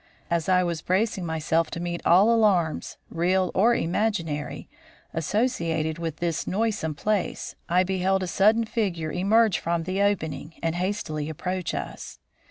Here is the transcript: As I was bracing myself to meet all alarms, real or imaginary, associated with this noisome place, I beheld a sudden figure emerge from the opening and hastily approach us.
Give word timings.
As 0.31 0.49
I 0.49 0.63
was 0.63 0.81
bracing 0.81 1.27
myself 1.27 1.69
to 1.69 1.79
meet 1.79 2.01
all 2.07 2.33
alarms, 2.33 2.97
real 3.11 3.51
or 3.53 3.75
imaginary, 3.75 4.67
associated 5.13 5.99
with 5.99 6.15
this 6.17 6.47
noisome 6.47 6.95
place, 6.95 7.55
I 7.69 7.83
beheld 7.83 8.23
a 8.23 8.27
sudden 8.27 8.63
figure 8.65 9.11
emerge 9.11 9.59
from 9.59 9.83
the 9.83 10.01
opening 10.01 10.55
and 10.63 10.73
hastily 10.73 11.29
approach 11.29 11.75
us. 11.75 12.17